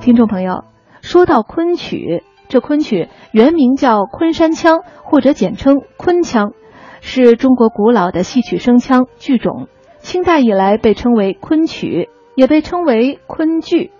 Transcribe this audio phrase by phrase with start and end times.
[0.00, 0.64] 听众朋友，
[1.02, 6.52] 说到昆曲，这昆曲原名叫昆山腔，或者简称昆腔，
[7.02, 9.68] 是中国古老的戏曲声腔剧种。
[9.98, 13.92] 清代以来被称为昆曲，也被称为昆剧。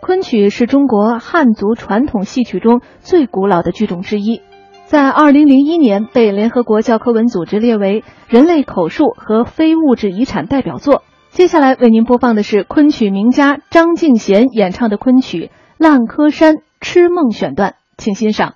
[0.00, 4.40] 昆曲是中国汉族传统戏曲中最古老的剧种之一，
[4.86, 11.02] 在二零零一年被联合国教科文组织列为人类口述和非物质遗产代表作。
[11.34, 15.46] 接下来为您播放的是昆曲名家张敬贤演唱的昆曲
[15.78, 18.54] 《烂柯山痴梦》选段，请欣赏。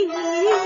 [0.00, 0.50] 一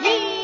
[0.00, 0.34] 你。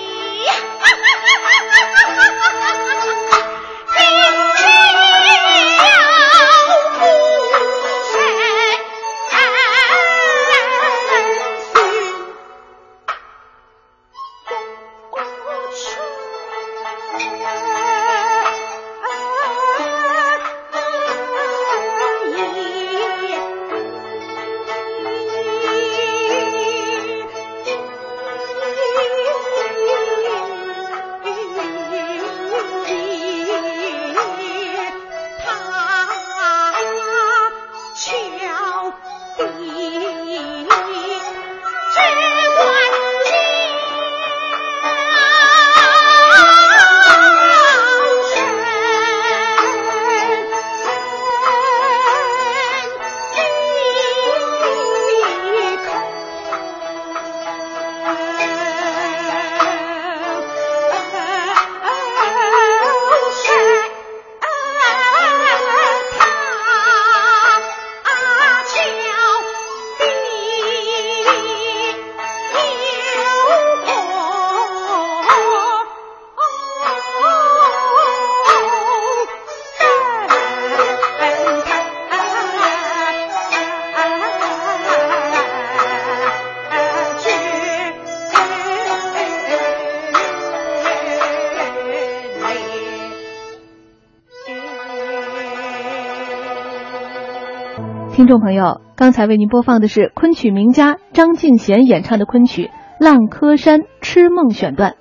[98.20, 102.64] 听众朋友，刚才为您播放的是昆曲名家张敬贤演唱的昆曲
[103.02, 104.96] 《浪柯山痴梦》选段。